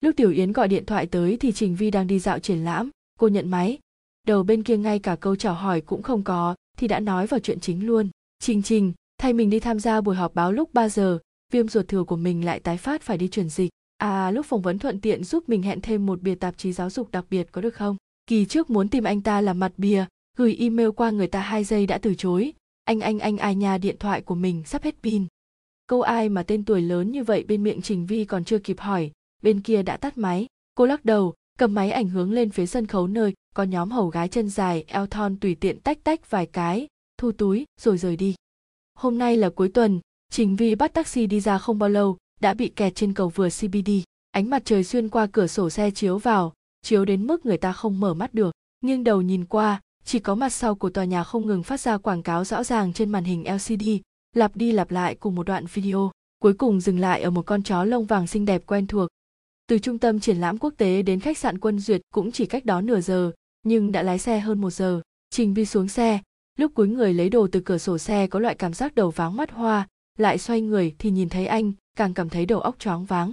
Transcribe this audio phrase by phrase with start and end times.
[0.00, 2.90] lúc tiểu yến gọi điện thoại tới thì trình vi đang đi dạo triển lãm.
[3.18, 3.78] Cô nhận máy.
[4.26, 7.40] Đầu bên kia ngay cả câu chào hỏi cũng không có, thì đã nói vào
[7.40, 8.08] chuyện chính luôn.
[8.38, 11.18] Trình trình, thay mình đi tham gia buổi họp báo lúc 3 giờ.
[11.52, 13.70] Viêm ruột thừa của mình lại tái phát phải đi chuyển dịch.
[13.98, 16.90] À lúc phỏng vấn thuận tiện giúp mình hẹn thêm một bìa tạp chí giáo
[16.90, 17.96] dục đặc biệt có được không?
[18.26, 20.04] Kỳ trước muốn tìm anh ta làm mặt bìa,
[20.36, 22.52] gửi email qua người ta hai giây đã từ chối.
[22.84, 25.26] Anh anh anh, ai nha điện thoại của mình sắp hết pin.
[25.86, 28.80] Câu ai mà tên tuổi lớn như vậy bên miệng trình vi còn chưa kịp
[28.80, 29.10] hỏi
[29.42, 30.46] bên kia đã tắt máy.
[30.74, 34.08] Cô lắc đầu, cầm máy ảnh hướng lên phía sân khấu nơi có nhóm hầu
[34.08, 36.86] gái chân dài, eo thon tùy tiện tách tách vài cái,
[37.18, 38.34] thu túi, rồi rời đi.
[38.94, 42.54] Hôm nay là cuối tuần, trình vi bắt taxi đi ra không bao lâu, đã
[42.54, 43.90] bị kẹt trên cầu vừa cbd
[44.30, 46.52] ánh mặt trời xuyên qua cửa sổ xe chiếu vào,
[46.82, 48.54] chiếu đến mức người ta không mở mắt được.
[48.80, 51.98] Nghiêng đầu nhìn qua, chỉ có mặt sau của tòa nhà không ngừng phát ra
[51.98, 53.88] quảng cáo rõ ràng trên màn hình lcd
[54.36, 56.10] lặp đi lặp lại cùng một đoạn video.
[56.42, 59.08] Cuối cùng dừng lại ở một con chó lông vàng xinh đẹp quen thuộc
[59.70, 62.64] từ trung tâm triển lãm quốc tế đến khách sạn quân duyệt cũng chỉ cách
[62.64, 65.00] đó nửa giờ, nhưng đã lái xe hơn một giờ.
[65.30, 66.20] Trình vi xuống xe.
[66.58, 69.36] Lúc cuối người lấy đồ từ cửa sổ xe có loại cảm giác đầu váng
[69.36, 73.04] mắt hoa, lại xoay người thì nhìn thấy anh, càng cảm thấy đầu óc choáng
[73.04, 73.32] váng.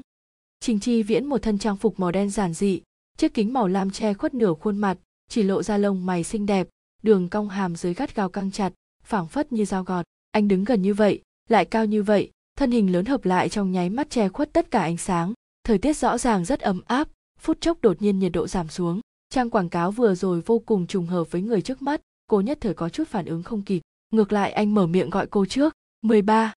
[0.60, 2.82] Trình chi viễn một thân trang phục màu đen giản dị,
[3.18, 4.98] chiếc kính màu lam che khuất nửa khuôn mặt,
[5.30, 6.68] chỉ lộ ra lông mày xinh đẹp,
[7.04, 10.06] đường cong hàm dưới gắt gao căng chặt, phảng phất như dao gọt.
[10.32, 13.72] Anh đứng gần như vậy, lại cao như vậy, thân hình lớn hợp lại trong
[13.72, 15.34] nháy mắt che khuất tất cả ánh sáng
[15.68, 17.08] thời tiết rõ ràng rất ấm áp,
[17.40, 19.00] phút chốc đột nhiên nhiệt độ giảm xuống.
[19.30, 22.58] Trang quảng cáo vừa rồi vô cùng trùng hợp với người trước mắt, cô nhất
[22.62, 23.82] thời có chút phản ứng không kịp.
[24.12, 25.74] Ngược lại, anh mở miệng gọi cô trước.
[26.02, 26.54] 13.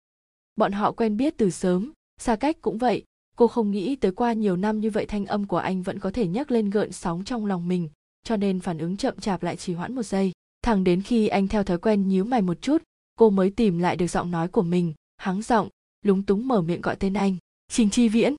[0.57, 3.05] bọn họ quen biết từ sớm, xa cách cũng vậy.
[3.37, 6.11] Cô không nghĩ tới qua nhiều năm như vậy thanh âm của anh vẫn có
[6.11, 7.89] thể nhắc lên gợn sóng trong lòng mình,
[8.25, 10.33] cho nên phản ứng chậm chạp lại trì hoãn một giây.
[10.63, 12.83] Thẳng đến khi anh theo thói quen nhíu mày một chút,
[13.17, 15.69] cô mới tìm lại được giọng nói của mình, hắng giọng,
[16.05, 17.37] lúng túng mở miệng gọi tên anh.
[17.69, 18.35] Trình chi viễn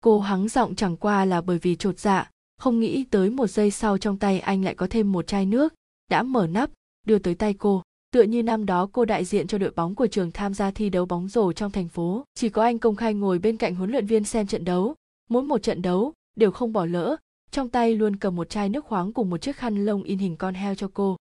[0.00, 3.70] cô hắng giọng chẳng qua là bởi vì chột dạ không nghĩ tới một giây
[3.70, 5.74] sau trong tay anh lại có thêm một chai nước,
[6.10, 6.70] đã mở nắp,
[7.06, 7.82] đưa tới tay cô.
[8.10, 10.90] Tựa như năm đó cô đại diện cho đội bóng của trường tham gia thi
[10.90, 12.24] đấu bóng rổ trong thành phố.
[12.34, 14.94] Chỉ có anh công khai ngồi bên cạnh huấn luyện viên xem trận đấu.
[15.28, 17.16] Mỗi một trận đấu, đều không bỏ lỡ.
[17.50, 20.36] Trong tay luôn cầm một chai nước khoáng cùng một chiếc khăn lông in hình
[20.36, 21.16] con heo cho cô.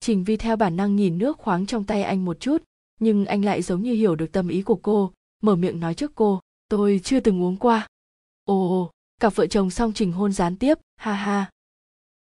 [0.00, 2.62] Trình vi theo bản năng nhìn nước khoáng trong tay anh một chút,
[3.00, 5.12] nhưng anh lại giống như hiểu được tâm ý của cô,
[5.42, 7.86] mở miệng nói trước cô, tôi chưa từng uống qua
[8.52, 8.90] ồ
[9.20, 11.50] cặp vợ chồng song trình hôn gián tiếp, ha ha.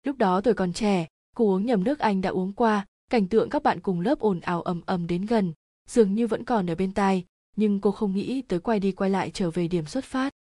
[0.04, 3.50] Lúc đó tôi còn trẻ, cô uống nhầm nước anh đã uống qua, cảnh tượng
[3.50, 5.54] các bạn cùng lớp ồn ào ầm ầm đến gần,
[5.90, 9.10] dường như vẫn còn ở bên tai, nhưng cô không nghĩ tới quay đi quay
[9.10, 10.34] lại trở về điểm xuất phát.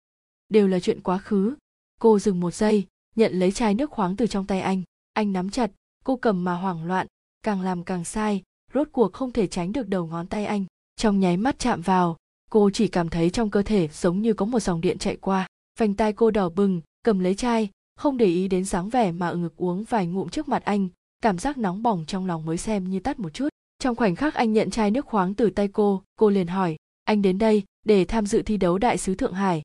[0.49, 1.55] Đều là chuyện quá khứ.
[1.99, 4.83] Cô dừng một giây, nhận lấy chai nước khoáng từ trong tay anh
[5.17, 5.71] anh nắm chặt,
[6.03, 7.07] cô cầm mà hoảng loạn,
[7.43, 10.65] càng làm càng sai, rốt cuộc không thể tránh được đầu ngón tay anh.
[10.95, 12.17] Trong nháy mắt chạm vào,
[12.49, 15.47] cô chỉ cảm thấy trong cơ thể giống như có một dòng điện chạy qua
[15.77, 19.31] vành tai cô đỏ bừng, cầm lấy chai, không để ý đến dáng vẻ mà
[19.31, 20.87] ngực uống vài ngụm trước mặt anh,
[21.21, 23.49] cảm giác nóng bỏng trong lòng mới xem như tắt một chút.
[23.79, 27.21] Trong khoảnh khắc anh nhận chai nước khoáng từ tay cô cô liền hỏi, anh
[27.21, 29.61] đến đây để tham dự thi đấu đại sứ thượng hải.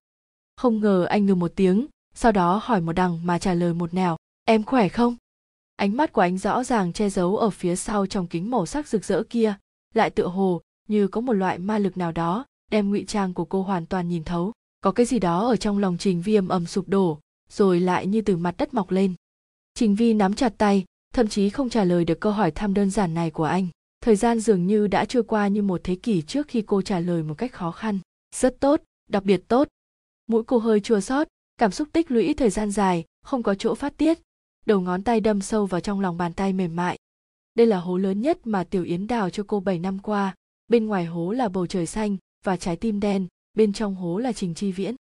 [0.56, 3.94] Không ngờ anh ngừng một tiếng, sau đó hỏi một đằng mà trả lời một
[3.94, 5.16] nẻo, em khỏe không?
[5.76, 8.88] Ánh mắt của anh rõ ràng che giấu ở phía sau trong kính màu sắc
[8.88, 9.54] rực rỡ kia,
[9.94, 13.44] lại tựa hồ như có một loại ma lực nào đó đem ngụy trang của
[13.44, 14.52] cô hoàn toàn nhìn thấu
[14.82, 17.18] có cái gì đó ở trong lòng trình vi ầm ầm sụp đổ,
[17.50, 19.14] rồi lại như từ mặt đất mọc lên.
[19.74, 20.84] Trình vi nắm chặt tay,
[21.14, 23.68] thậm chí không trả lời được câu hỏi thăm đơn giản này của anh.
[24.00, 27.00] Thời gian dường như đã trôi qua như một thế kỷ trước khi cô trả
[27.00, 27.98] lời một cách khó khăn.
[28.36, 29.68] Rất tốt, đặc biệt tốt.
[30.26, 33.74] Mũi cô hơi chua xót, cảm xúc tích lũy thời gian dài, không có chỗ
[33.74, 34.18] phát tiết.
[34.66, 36.98] Đầu ngón tay đâm sâu vào trong lòng bàn tay mềm mại.
[37.54, 40.34] Đây là hố lớn nhất mà tiểu yến đào cho cô 7 năm qua.
[40.68, 44.32] Bên ngoài hố là bầu trời xanh và trái tim đen bên trong hố là
[44.32, 44.94] trình chi viễn.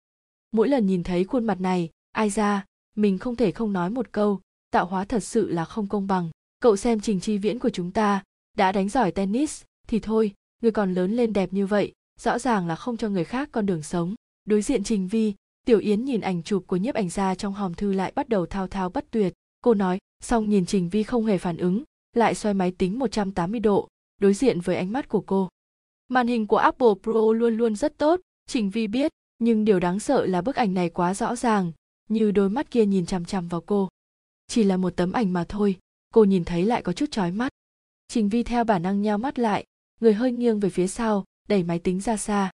[0.52, 2.64] Mỗi lần nhìn thấy khuôn mặt này, ai ra,
[2.96, 6.30] mình không thể không nói một câu, tạo hóa thật sự là không công bằng.
[6.60, 8.22] Cậu xem trình chi viễn của chúng ta,
[8.56, 12.66] đã đánh giỏi tennis, thì thôi, người còn lớn lên đẹp như vậy, rõ ràng
[12.66, 14.14] là không cho người khác con đường sống.
[14.44, 15.34] Đối diện trình vi,
[15.66, 18.46] tiểu yến nhìn ảnh chụp của nhiếp ảnh gia trong hòm thư lại bắt đầu
[18.46, 19.32] thao thao bất tuyệt.
[19.60, 21.82] Cô nói, xong nhìn trình vi không hề phản ứng,
[22.12, 23.88] lại xoay máy tính 180 độ,
[24.20, 25.48] đối diện với ánh mắt của cô.
[26.08, 30.00] Màn hình của apple pro luôn luôn rất tốt trình vi biết, nhưng điều đáng
[30.00, 31.72] sợ là bức ảnh này quá rõ ràng,
[32.08, 33.88] như đôi mắt kia nhìn chằm chằm vào cô.
[34.46, 35.76] Chỉ là một tấm ảnh mà thôi,
[36.14, 37.52] cô nhìn thấy lại có chút chói mắt.
[38.08, 39.64] Trình vi theo bản năng nheo mắt lại,
[40.00, 42.50] người hơi nghiêng về phía sau, đẩy máy tính ra xa.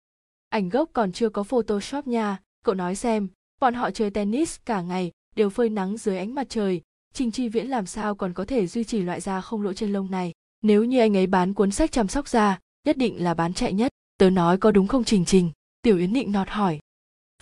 [0.50, 3.28] Ảnh gốc còn chưa có photoshop nha, cậu nói xem,
[3.60, 6.82] bọn họ chơi tennis cả ngày, đều phơi nắng dưới ánh mặt trời.
[7.14, 9.94] Trình chi viễn làm sao còn có thể duy trì loại da không lỗ chân
[9.94, 10.32] lông này?
[10.62, 13.74] Nếu như anh ấy bán cuốn sách chăm sóc da, nhất định là bán chạy
[13.74, 13.92] nhất.
[14.18, 15.52] Tớ nói có đúng không trình trình?
[15.82, 16.80] Tiểu yến Nịnh nọt hỏi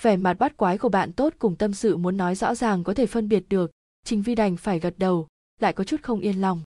[0.01, 2.93] vẻ mặt bắt quái của bạn tốt cùng tâm sự muốn nói rõ ràng có
[2.93, 3.71] thể phân biệt được
[4.03, 5.27] trình vi đành phải gật đầu
[5.59, 6.61] lại có chút không yên lòng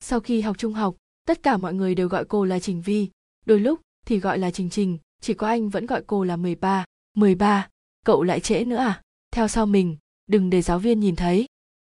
[0.00, 0.96] sau khi học trung học
[1.26, 3.10] tất cả mọi người đều gọi cô là trình vi
[3.46, 6.84] đôi lúc thì gọi là trình trình chỉ có anh vẫn gọi cô là 13.
[7.14, 7.68] 13,
[8.04, 9.02] cậu lại trễ nữa à?
[9.30, 9.96] Theo sau mình,
[10.26, 11.46] đừng để giáo viên nhìn thấy.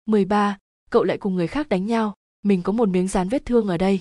[0.06, 0.58] 13,
[0.90, 3.78] cậu lại cùng người khác đánh nhau, mình có một miếng dán vết thương ở
[3.78, 4.00] đây.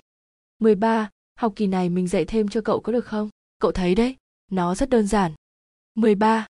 [0.60, 3.30] 13, học kỳ này mình dạy thêm cho cậu có được không?
[3.60, 4.16] Cậu thấy đấy,
[4.56, 5.32] nó rất đơn giản.
[5.96, 6.46] 13.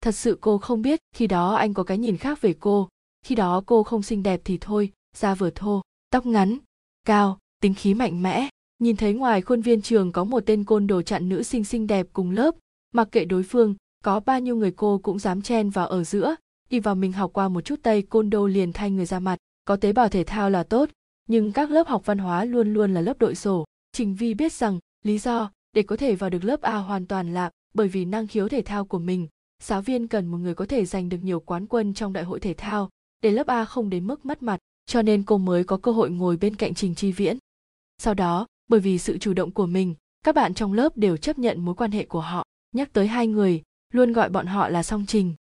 [0.00, 2.88] Thật sự cô không biết khi đó anh có cái nhìn khác về cô,
[3.24, 6.58] khi đó cô không xinh đẹp thì thôi, da vừa thô, tóc ngắn,
[7.04, 8.48] cao, tính khí mạnh mẽ.
[8.78, 11.86] Nhìn thấy ngoài khuôn viên trường có một tên côn đồ chặn nữ sinh xinh
[11.86, 12.54] đẹp cùng lớp,
[12.94, 13.74] mặc kệ đối phương,
[14.04, 16.36] có bao nhiêu người cô cũng dám chen vào ở giữa,
[16.70, 19.36] đi vào mình học qua một chút tây côn đô liền thay người ra mặt,
[19.64, 20.88] có tế bào thể thao là tốt,
[21.28, 23.64] nhưng các lớp học văn hóa luôn luôn là lớp đội sổ.
[23.92, 27.34] Trình Vi biết rằng lý do để có thể vào được lớp A hoàn toàn
[27.34, 29.28] là bởi vì năng khiếu thể thao của mình.
[29.62, 32.40] Giáo viên cần một người có thể giành được nhiều quán quân trong đại hội
[32.40, 32.90] thể thao,
[33.22, 36.10] để lớp A không đến mức mất mặt, cho nên cô mới có cơ hội
[36.10, 37.38] ngồi bên cạnh Trình Chi Viễn.
[37.98, 39.94] Sau đó, bởi vì sự chủ động của mình,
[40.24, 42.44] các bạn trong lớp đều chấp nhận mối quan hệ của họ.
[42.72, 43.62] Nhắc tới hai người,
[43.92, 45.34] luôn gọi bọn họ là song trình.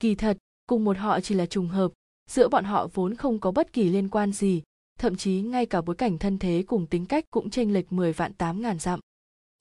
[0.00, 1.92] Kỳ thật, cùng một họ chỉ là trùng hợp,
[2.30, 4.62] giữa bọn họ vốn không có bất kỳ liên quan gì,
[4.98, 8.12] thậm chí ngay cả bối cảnh thân thế cùng tính cách cũng chênh lệch 10
[8.12, 9.00] vạn 8 ngàn dặm.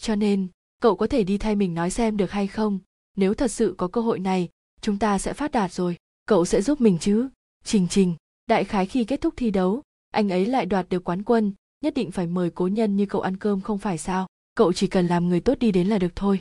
[0.01, 0.47] Cho nên,
[0.79, 2.79] cậu có thể đi thay mình nói xem được hay không,
[3.15, 4.49] nếu thật sự có cơ hội này,
[4.81, 7.29] chúng ta sẽ phát đạt rồi, cậu sẽ giúp mình chứ.
[7.63, 8.15] Trình Trình,
[8.47, 9.81] đại khái khi kết thúc thi đấu,
[10.11, 13.21] anh ấy lại đoạt được quán quân, nhất định phải mời cố nhân như cậu
[13.21, 16.15] ăn cơm không phải sao, cậu chỉ cần làm người tốt đi đến là được
[16.15, 16.39] thôi.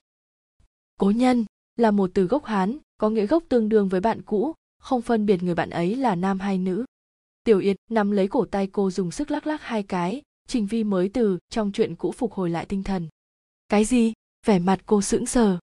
[0.98, 1.44] Cố nhân
[1.76, 5.26] là một từ gốc Hán, có nghĩa gốc tương đương với bạn cũ, không phân
[5.26, 6.84] biệt người bạn ấy là nam hay nữ.
[7.44, 10.84] Tiểu Yến nắm lấy cổ tay cô dùng sức lắc lắc hai cái, Trình Vi
[10.84, 13.08] mới từ trong chuyện cũ phục hồi lại tinh thần.
[13.70, 14.12] Cái gì?
[14.46, 15.58] Vẻ mặt cô sững sờ.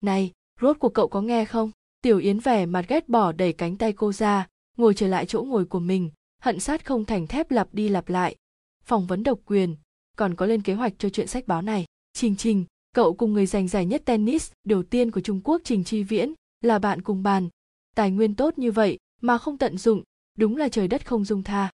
[0.00, 1.70] Này, rốt của cậu có nghe không?
[2.02, 5.42] Tiểu Yến vẻ mặt ghét bỏ đẩy cánh tay cô ra, ngồi trở lại chỗ
[5.42, 6.10] ngồi của mình,
[6.42, 8.36] hận sát không thành thép lặp đi lặp lại.
[8.84, 9.76] Phỏng vấn độc quyền,
[10.16, 11.84] còn có lên kế hoạch cho chuyện sách báo này.
[12.12, 15.84] Trình Trình, cậu cùng người giành giải nhất tennis đầu tiên của Trung Quốc Trình
[15.84, 17.48] Chi Viễn, là bạn cùng bàn.
[17.96, 20.02] Tài nguyên tốt như vậy mà không tận dụng,
[20.38, 21.70] đúng là trời đất không dung tha.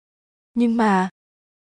[0.53, 1.09] Nhưng mà,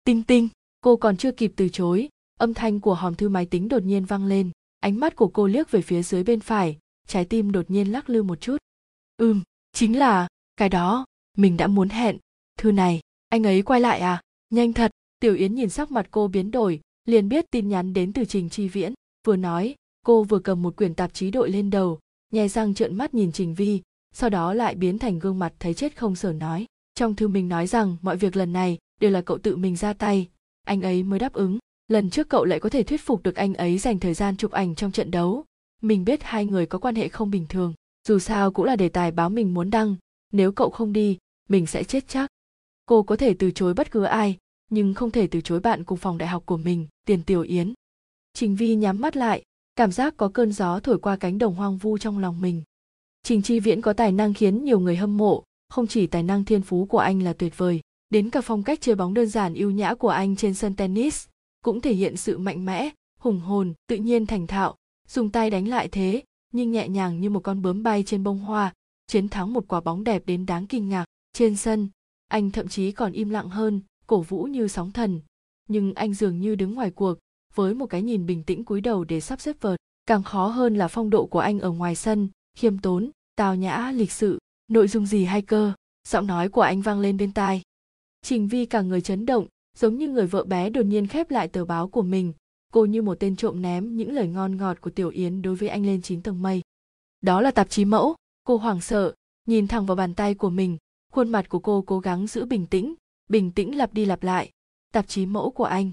[0.04, 0.50] tinh tinh,
[0.82, 4.06] cô còn chưa kịp từ chối, âm thanh của hòm thư máy tính đột nhiên
[4.06, 6.78] vang lên, ánh mắt của cô liếc về phía dưới bên phải,
[7.08, 8.58] trái tim đột nhiên lắc lư một chút.
[9.18, 9.42] Ừm,
[9.74, 10.28] chính là,
[10.58, 11.06] cái đó,
[11.38, 12.18] mình đã muốn hẹn,
[12.60, 16.28] thư này, anh ấy quay lại à, nhanh thật, Tiểu Yến nhìn sắc mặt cô
[16.28, 18.94] biến đổi, liền biết tin nhắn đến từ Trình Chi Viễn,
[19.26, 19.76] vừa nói,
[20.06, 22.00] cô vừa cầm một quyển tạp chí đội lên đầu,
[22.32, 23.82] nhè răng trợn mắt nhìn Trình Vi,
[24.14, 26.66] sau đó lại biến thành gương mặt thấy chết không sở nói.
[26.96, 29.94] Trong thư mình nói rằng mọi việc lần này đều là cậu tự mình ra
[29.94, 30.30] tay,
[30.64, 31.58] anh ấy mới đáp ứng.
[31.88, 34.52] Lần trước cậu lại có thể thuyết phục được anh ấy dành thời gian chụp
[34.52, 35.46] ảnh trong trận đấu.
[35.82, 37.74] Mình biết hai người có quan hệ không bình thường,
[38.08, 39.96] dù sao cũng là đề tài báo mình muốn đăng,
[40.32, 41.18] nếu cậu không đi,
[41.50, 42.30] mình sẽ chết chắc.
[42.86, 44.38] Cô có thể từ chối bất cứ ai,
[44.70, 47.74] nhưng không thể từ chối bạn cùng phòng đại học của mình, Tiền Tiểu Yến.
[48.34, 49.44] Trình Vi nhắm mắt lại,
[49.76, 52.64] cảm giác có cơn gió thổi qua cánh đồng hoang vu trong lòng mình.
[53.24, 56.46] Trình Chi Viễn có tài năng khiến nhiều người hâm mộ, không chỉ tài năng
[56.46, 59.54] thiên phú của anh là tuyệt vời, đến cả phong cách chơi bóng đơn giản
[59.54, 61.28] ưu nhã của anh trên sân tennis
[61.64, 62.90] cũng thể hiện sự mạnh mẽ,
[63.20, 64.76] hùng hồn, tự nhiên thành thạo,
[65.08, 68.40] dùng tay đánh lại thế, nhưng nhẹ nhàng như một con bướm bay trên bông
[68.40, 68.74] hoa,
[69.08, 71.06] chiến thắng một quả bóng đẹp đến đáng kinh ngạc.
[71.34, 71.90] Trên sân,
[72.28, 75.22] anh thậm chí còn im lặng hơn, cổ vũ như sóng thần,
[75.70, 77.20] nhưng anh dường như đứng ngoài cuộc,
[77.54, 79.80] với một cái nhìn bình tĩnh cúi đầu để sắp xếp vợt.
[80.06, 83.92] Càng khó hơn là phong độ của anh ở ngoài sân, khiêm tốn, tào nhã,
[83.96, 85.74] lịch sự, nội dung gì hay cơ,
[86.08, 87.62] giọng nói của anh vang lên bên tai.
[88.22, 91.48] Trình Vi cả người chấn động, giống như người vợ bé đột nhiên khép lại
[91.48, 92.34] tờ báo của mình,
[92.74, 95.70] cô như một tên trộm ném những lời ngon ngọt của Tiểu Yến đối với
[95.70, 96.62] anh lên chín tầng mây.
[97.22, 99.14] Đó là tạp chí mẫu, cô hoảng sợ,
[99.48, 100.78] nhìn thẳng vào bàn tay của mình,
[101.12, 102.96] khuôn mặt của cô cố gắng giữ bình tĩnh,
[103.30, 104.50] bình tĩnh lặp đi lặp lại,
[104.92, 105.92] tạp chí mẫu của anh.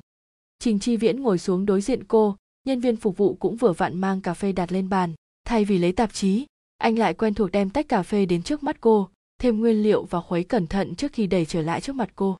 [0.58, 4.00] Trình Chi Viễn ngồi xuống đối diện cô, nhân viên phục vụ cũng vừa vặn
[4.00, 5.14] mang cà phê đặt lên bàn.
[5.44, 6.46] Thay vì lấy tạp chí,
[6.78, 9.08] anh lại quen thuộc đem tách cà phê đến trước mắt cô,
[9.38, 12.36] thêm nguyên liệu và khuấy cẩn thận trước khi đẩy trở lại trước mặt cô.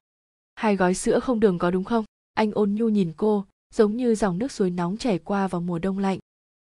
[0.61, 2.05] Hai gói sữa không đường có đúng không?
[2.35, 5.79] Anh ôn nhu nhìn cô, giống như dòng nước suối nóng chảy qua vào mùa
[5.79, 6.19] đông lạnh.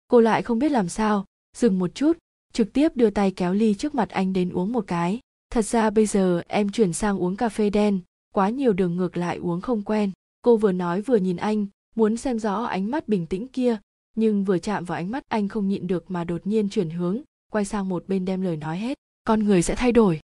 [0.08, 1.24] Cô lại không biết làm sao,
[1.56, 2.18] dừng một chút,
[2.52, 5.20] trực tiếp đưa tay kéo ly trước mặt anh đến uống một cái.
[5.50, 8.00] Thật ra bây giờ em chuyển sang uống cà phê đen,
[8.34, 10.10] quá nhiều đường ngược lại uống không quen
[10.42, 13.78] cô vừa nói vừa nhìn anh muốn xem rõ ánh mắt bình tĩnh kia
[14.16, 17.20] nhưng vừa chạm vào ánh mắt anh không nhịn được mà đột nhiên chuyển hướng
[17.52, 20.20] quay sang một bên đem lời nói hết con người sẽ thay đổi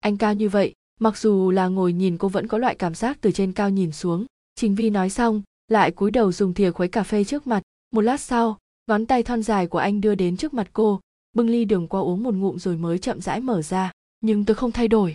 [0.00, 3.18] anh cao như vậy mặc dù là ngồi nhìn cô vẫn có loại cảm giác
[3.20, 4.26] từ trên cao nhìn xuống.
[4.54, 7.62] Trình vi nói xong, lại cúi đầu dùng thìa khuấy cà phê trước mặt.
[7.92, 11.00] Một lát sau, ngón tay thon dài của anh đưa đến trước mặt cô,
[11.36, 13.92] bưng ly đường qua uống một ngụm rồi mới chậm rãi mở ra.
[14.20, 15.14] Nhưng tôi không thay đổi.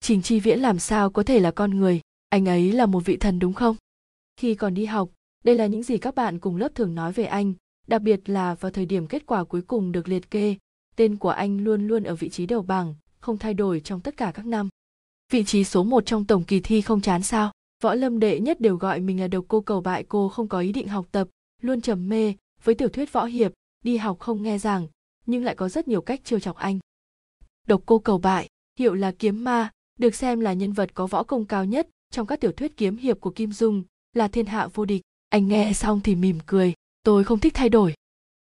[0.00, 2.00] Trình chi viễn làm sao có thể là con người?
[2.28, 3.76] Anh ấy là một vị thần đúng không?
[4.36, 5.10] Khi còn đi học,
[5.44, 7.52] đây là những gì các bạn cùng lớp thường nói về anh,
[7.86, 10.56] đặc biệt là vào thời điểm kết quả cuối cùng được liệt kê.
[10.96, 14.16] Tên của anh luôn luôn ở vị trí đầu bảng, không thay đổi trong tất
[14.16, 14.68] cả các năm
[15.32, 17.52] vị trí số một trong tổng kỳ thi không chán sao?
[17.82, 20.60] Võ lâm đệ nhất đều gọi mình là độc cô cầu bại cô không có
[20.60, 21.28] ý định học tập,
[21.62, 23.52] luôn trầm mê với tiểu thuyết võ hiệp,
[23.84, 24.86] đi học không nghe giảng,
[25.26, 26.78] nhưng lại có rất nhiều cách trêu chọc anh.
[27.66, 31.22] Độc cô cầu bại, hiệu là kiếm ma, được xem là nhân vật có võ
[31.22, 33.82] công cao nhất trong các tiểu thuyết kiếm hiệp của kim dung,
[34.12, 35.02] là thiên hạ vô địch.
[35.28, 37.94] Anh nghe xong thì mỉm cười, tôi không thích thay đổi.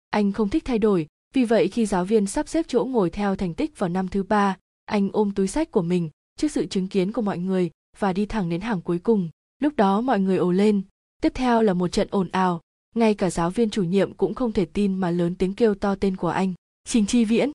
[0.10, 3.36] Anh không thích thay đổi, vì vậy khi giáo viên sắp xếp chỗ ngồi theo
[3.36, 6.88] thành tích vào năm thứ ba, anh ôm túi sách của mình trước sự chứng
[6.88, 9.30] kiến của mọi người và đi thẳng đến hàng cuối cùng.
[9.60, 10.82] Lúc đó mọi người ồ lên.
[11.22, 12.62] Tiếp theo là một trận ồn ào.
[12.96, 15.96] Ngay cả giáo viên chủ nhiệm cũng không thể tin mà lớn tiếng kêu to
[15.96, 16.54] tên của anh.
[16.84, 17.52] Trình chi viễn.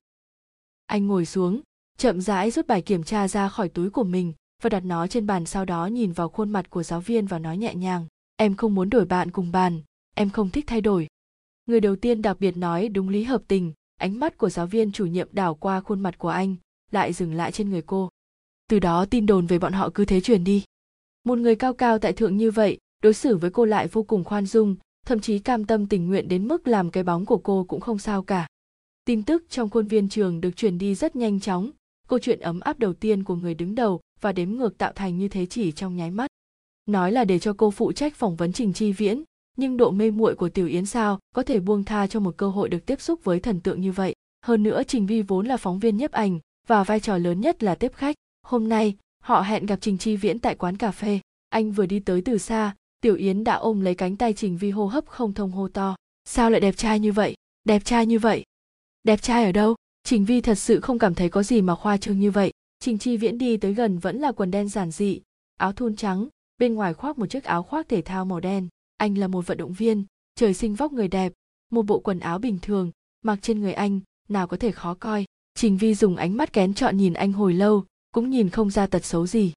[0.85, 1.61] Anh ngồi xuống,
[1.97, 5.27] chậm rãi rút bài kiểm tra ra khỏi túi của mình và đặt nó trên
[5.27, 8.55] bàn, sau đó nhìn vào khuôn mặt của giáo viên và nói nhẹ nhàng, em
[8.55, 9.81] không muốn đổi bạn cùng bàn.
[10.15, 11.07] Em không thích thay đổi.
[11.65, 13.73] Người đầu tiên đặc biệt nói đúng lý hợp tình.
[13.97, 16.55] Ánh mắt của giáo viên chủ nhiệm đảo qua khuôn mặt của anh,
[16.91, 18.09] lại dừng lại trên người cô
[18.71, 20.63] từ đó tin đồn về bọn họ cứ thế truyền đi.
[21.23, 24.23] Một người cao cao tại thượng như vậy, đối xử với cô lại vô cùng
[24.23, 24.75] khoan dung,
[25.05, 27.99] thậm chí cam tâm tình nguyện đến mức làm cái bóng của cô cũng không
[27.99, 28.47] sao cả.
[29.05, 31.71] Tin tức trong khuôn viên trường được truyền đi rất nhanh chóng,
[32.07, 35.17] câu chuyện ấm áp đầu tiên của người đứng đầu và đếm ngược tạo thành
[35.17, 36.31] như thế chỉ trong nháy mắt.
[36.85, 39.23] Nói là để cho cô phụ trách phỏng vấn trình chi viễn,
[39.57, 42.49] nhưng độ mê muội của tiểu yến sao có thể buông tha cho một cơ
[42.49, 44.15] hội được tiếp xúc với thần tượng như vậy.
[44.45, 47.63] Hơn nữa trình vi vốn là phóng viên nhiếp ảnh và vai trò lớn nhất
[47.63, 51.19] là tiếp khách hôm nay, họ hẹn gặp trình chi viễn tại quán cà phê.
[51.49, 54.71] Anh vừa đi tới từ xa, tiểu yến đã ôm lấy cánh tay trình vi
[54.71, 55.95] hô hấp không thông hô to.
[56.25, 57.33] Sao lại đẹp trai như vậy?
[57.63, 58.43] Đẹp trai như vậy?
[59.03, 59.75] Đẹp trai ở đâu?
[60.03, 62.51] Trình vi thật sự không cảm thấy có gì mà khoa trương như vậy.
[62.79, 65.21] Trình chi viễn đi tới gần vẫn là quần đen giản dị,
[65.57, 68.67] áo thun trắng, bên ngoài khoác một chiếc áo khoác thể thao màu đen.
[68.97, 70.05] Anh là một vận động viên,
[70.35, 71.33] trời sinh vóc người đẹp,
[71.71, 75.25] một bộ quần áo bình thường, mặc trên người anh, nào có thể khó coi.
[75.55, 78.87] Trình vi dùng ánh mắt kén chọn nhìn anh hồi lâu cũng nhìn không ra
[78.87, 79.53] tật xấu gì.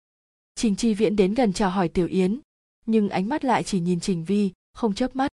[0.55, 2.41] Trình chi viễn đến gần chào hỏi tiểu yến,
[2.87, 5.29] nhưng ánh mắt lại chỉ nhìn trình vi, không chớp mắt.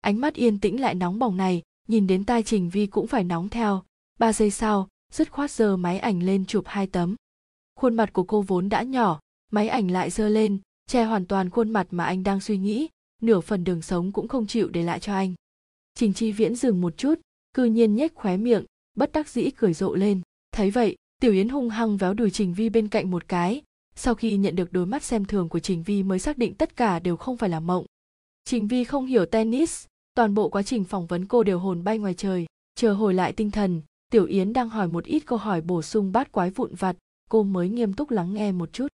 [0.00, 3.24] Ánh mắt yên tĩnh lại nóng bỏng này, nhìn đến tai trình vi cũng phải
[3.24, 3.82] nóng theo.
[4.18, 7.16] Ba giây sau, dứt khoát giơ máy ảnh lên chụp hai tấm.
[7.74, 9.20] Khuôn mặt của cô vốn đã nhỏ,
[9.50, 12.88] máy ảnh lại giơ lên, che hoàn toàn khuôn mặt mà anh đang suy nghĩ,
[13.22, 15.34] nửa phần đường sống cũng không chịu để lại cho anh.
[15.94, 17.20] Trình chi viễn dừng một chút,
[17.54, 20.20] cư nhiên nhếch khóe miệng, bất đắc dĩ cười rộ lên.
[20.52, 23.62] Thấy vậy tiểu yến hung hăng véo đùi trình vi bên cạnh một cái.
[23.94, 26.76] Sau khi nhận được đôi mắt xem thường của trình vi mới xác định tất
[26.76, 27.86] cả đều không phải là mộng.
[28.44, 29.86] Trình vi không hiểu tennis.
[30.14, 32.46] Toàn bộ quá trình phỏng vấn cô đều hồn bay ngoài trời.
[32.74, 36.12] Chờ hồi lại tinh thần, tiểu yến đang hỏi một ít câu hỏi bổ sung
[36.12, 36.96] bát quái vụn vặt.
[37.30, 38.88] Cô mới nghiêm túc lắng nghe một chút.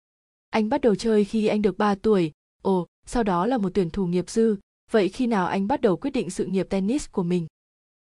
[0.49, 2.31] Anh bắt đầu chơi khi anh được 3 tuổi.
[2.61, 4.55] Ồ, sau đó là một tuyển thủ nghiệp dư.
[4.91, 7.47] Vậy khi nào anh bắt đầu quyết định sự nghiệp tennis của mình?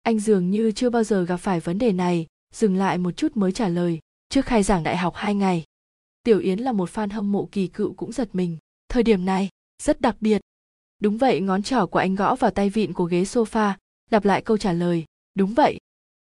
[0.02, 2.26] Anh dường như chưa bao giờ gặp phải vấn đề này.
[2.54, 3.98] Dừng lại một chút mới trả lời
[4.28, 5.64] trước khai giảng đại học hai ngày,
[6.22, 8.56] tiểu yến là một fan hâm mộ kỳ cựu cũng giật mình.
[8.88, 9.48] Thời điểm này,
[9.82, 10.40] rất đặc biệt.
[10.98, 13.72] Đúng vậy, ngón trỏ của anh gõ vào tay vịn của ghế sofa,
[14.10, 15.04] lặp lại câu trả lời,
[15.34, 15.78] đúng vậy.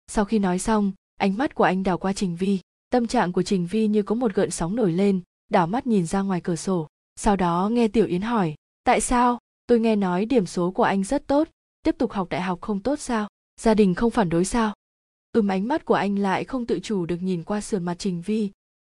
[0.07, 2.59] Sau khi nói xong, ánh mắt của anh đảo qua trình vi.
[2.91, 6.07] Tâm trạng của trình vi như có một gợn sóng nổi lên, đảo mắt nhìn
[6.07, 6.89] ra ngoài cửa sổ.
[7.17, 9.39] Sau đó nghe tiểu yến hỏi, tại sao?
[9.67, 11.49] Tôi nghe nói điểm số của anh rất tốt,
[11.83, 13.29] tiếp tục học đại học không tốt sao?
[13.61, 14.73] Gia đình không phản đối sao?
[15.41, 18.23] Ừm, ánh mắt của anh lại không tự chủ được nhìn qua sườn mặt trình
[18.23, 18.51] vi.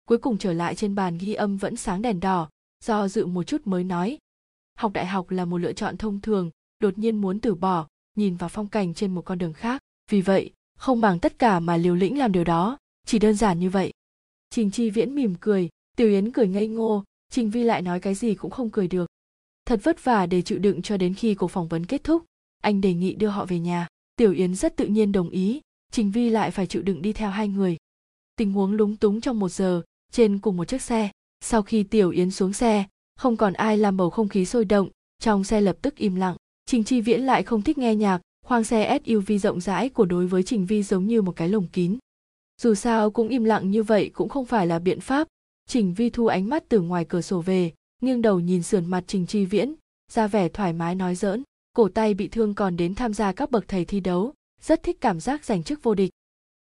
[0.08, 2.48] Cuối cùng trở lại trên bàn ghi âm vẫn sáng đèn đỏ,
[2.84, 4.18] do dự một chút mới nói.
[4.78, 8.36] Học đại học là một lựa chọn thông thường, đột nhiên muốn từ bỏ, nhìn
[8.36, 9.82] vào phong cảnh trên một con đường khác.
[10.10, 13.60] Vì vậy, không bằng tất cả mà liều lĩnh làm điều đó, chỉ đơn giản
[13.60, 13.92] như vậy.
[14.50, 18.14] Trình chi viễn mỉm cười, tiểu yến cười ngây ngô, trình vi lại nói cái
[18.14, 19.10] gì cũng không cười được.
[19.66, 22.24] Thật vất vả để chịu đựng cho đến khi cuộc phỏng vấn kết thúc,
[22.62, 23.88] anh đề nghị đưa họ về nhà.
[24.16, 25.60] Tiểu yến rất tự nhiên đồng ý
[25.94, 27.76] trình vi lại phải chịu đựng đi theo hai người.
[28.36, 29.82] Tình huống lúng túng trong một giờ,
[30.12, 31.10] trên cùng một chiếc xe.
[31.40, 32.84] Sau khi tiểu yến xuống xe,
[33.16, 36.36] không còn ai làm bầu không khí sôi động, trong xe lập tức im lặng.
[36.66, 40.26] Trình chi viễn lại không thích nghe nhạc, khoang xe suv rộng rãi của đối
[40.26, 41.98] với trình vi giống như một cái lồng kín.
[42.62, 45.28] Dù sao cũng im lặng như vậy cũng không phải là biện pháp.
[45.68, 47.72] Trình vi thu ánh mắt từ ngoài cửa sổ về,
[48.02, 49.74] nghiêng đầu nhìn sườn mặt trình chi viễn,
[50.12, 51.42] ra vẻ thoải mái nói giỡn,
[51.76, 54.32] cổ tay bị thương còn đến tham gia các bậc thầy thi đấu
[54.64, 56.10] rất thích cảm giác giành chức vô địch.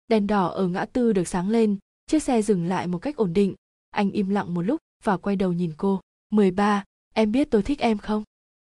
[0.08, 3.34] Đèn đỏ ở ngã tư được sáng lên chiếc xe dừng lại một cách ổn
[3.34, 3.56] định.
[3.90, 6.02] Anh im lặng một lúc và quay đầu nhìn cô.
[6.30, 6.84] 13,
[7.14, 8.24] em biết tôi thích em không?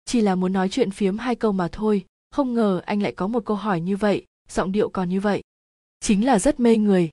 [0.05, 3.27] Chỉ là muốn nói chuyện phiếm hai câu mà thôi không ngờ anh lại có
[3.27, 5.41] một câu hỏi như vậy giọng điệu còn như vậy.
[5.99, 7.09] Chính là rất mê người.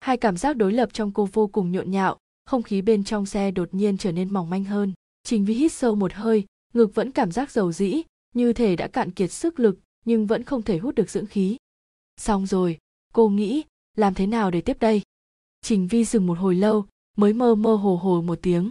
[0.00, 3.26] Hai cảm giác đối lập trong cô vô cùng nhộn nhạo không khí bên trong
[3.26, 4.92] xe đột nhiên trở nên mỏng manh hơn.
[5.24, 6.44] Trình vi hít sâu một hơi
[6.74, 8.02] ngực vẫn cảm giác dầu dĩ
[8.34, 11.56] như thể đã cạn kiệt sức lực nhưng vẫn không thể hút được dưỡng khí.
[12.16, 12.78] Xong rồi
[13.12, 13.64] cô nghĩ
[13.96, 15.02] làm thế nào để tiếp đây?
[15.62, 16.86] Trình vi dừng một hồi lâu
[17.16, 18.70] mới mơ mơ hồ hồ một tiếng.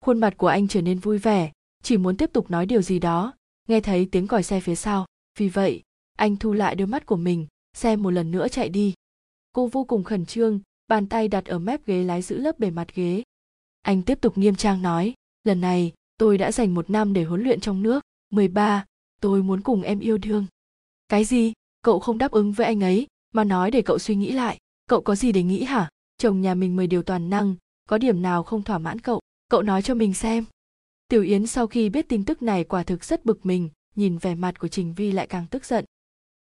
[0.00, 1.52] Khuôn mặt của anh trở nên vui vẻ
[1.82, 3.34] chỉ muốn tiếp tục nói điều gì đó
[3.68, 5.06] nghe thấy tiếng còi xe phía sau.
[5.38, 5.82] Vì vậy
[6.16, 8.94] anh thu lại đôi mắt của mình xe một lần nữa chạy đi.
[9.52, 12.70] Cô vô cùng khẩn trương bàn tay đặt ở mép ghế lái giữ lớp bề
[12.70, 13.22] mặt ghế.
[13.82, 15.14] Anh tiếp tục nghiêm trang nói
[15.44, 18.00] lần này tôi đã dành một năm để huấn luyện trong nước.
[18.30, 18.84] 13,
[19.20, 20.46] tôi muốn cùng em yêu đương
[21.08, 21.52] cái gì?
[21.82, 24.58] Cậu không đáp ứng với anh ấy, mà nói để cậu suy nghĩ lại.
[24.88, 25.88] Cậu có gì để nghĩ hả?
[26.18, 27.54] Chồng nhà mình mười điều toàn năng,
[27.88, 29.20] có điểm nào không thỏa mãn cậu?
[29.48, 30.44] Cậu nói cho mình xem.
[31.08, 34.34] Tiểu yến sau khi biết tin tức này quả thực rất bực mình, nhìn vẻ
[34.34, 35.84] mặt của trình vi lại càng tức giận.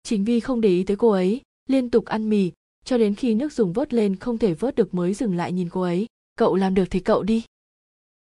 [0.03, 2.51] Trình vi không để ý tới cô ấy, liên tục ăn mì,
[2.86, 5.69] cho đến khi nước dùng vớt lên không thể vớt được mới dừng lại nhìn
[5.69, 6.05] cô ấy.
[6.38, 7.43] Cậu làm được thì cậu đi.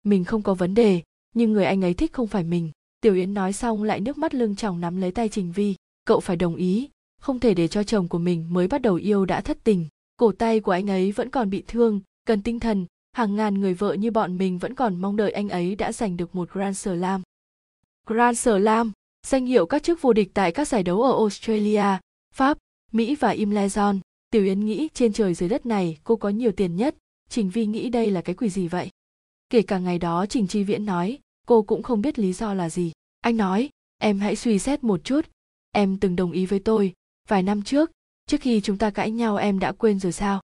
[0.02, 1.02] Mình không có vấn đề,
[1.34, 2.70] nhưng người anh ấy thích không phải mình.
[3.00, 5.74] Tiểu yến nói xong lại nước mắt lưng tròng nắm lấy tay trình vi
[6.04, 9.24] cậu phải đồng ý không thể để cho chồng của mình mới bắt đầu yêu
[9.24, 12.86] đã thất tình cổ tay của anh ấy vẫn còn bị thương cần tinh thần
[13.12, 16.16] hàng ngàn người vợ như bọn mình vẫn còn mong đợi anh ấy đã giành
[16.16, 17.22] được một Grand Slam.
[18.06, 18.92] Grand Slam,
[19.26, 21.98] danh hiệu các chức vô địch tại các giải đấu ở Australia,
[22.34, 22.58] Pháp,
[22.92, 23.98] Mỹ và Imlezon.
[24.30, 26.96] Tiểu Yến nghĩ trên trời dưới đất này cô có nhiều tiền nhất,
[27.28, 28.90] Trình Vi nghĩ đây là cái quỷ gì vậy?
[29.50, 32.70] Kể cả ngày đó Trình Chi Viễn nói, cô cũng không biết lý do là
[32.70, 32.92] gì.
[33.20, 33.68] Anh nói,
[33.98, 35.26] em hãy suy xét một chút,
[35.74, 36.92] em từng đồng ý với tôi,
[37.28, 37.90] vài năm trước,
[38.26, 40.40] trước khi chúng ta cãi nhau em đã quên rồi sao?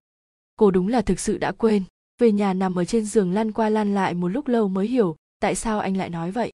[0.55, 1.83] Cô đúng là thực sự đã quên.
[2.19, 5.15] Về nhà nằm ở trên giường lăn qua lăn lại một lúc lâu mới hiểu
[5.39, 6.51] tại sao anh lại nói vậy.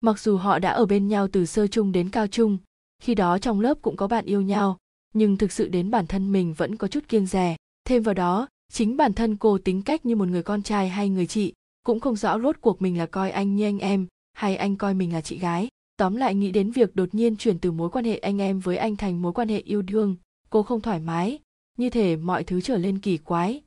[0.00, 2.58] Mặc dù họ đã ở bên nhau từ sơ trung đến cao trung
[3.02, 4.78] khi đó trong lớp cũng có bạn yêu nhau
[5.14, 8.48] nhưng thực sự đến bản thân mình vẫn có chút kiêng rè thêm vào đó
[8.72, 11.52] chính bản thân cô tính cách như một người con trai hay người chị
[11.82, 14.94] cũng không rõ rốt cuộc mình là coi anh như anh em hay anh coi
[14.94, 18.04] mình là chị gái tóm lại nghĩ đến việc đột nhiên chuyển từ mối quan
[18.04, 20.16] hệ anh em với anh thành mối quan hệ yêu đương
[20.52, 21.38] cô không thoải mái.
[21.78, 23.62] Như thể mọi thứ trở lên kỳ quái.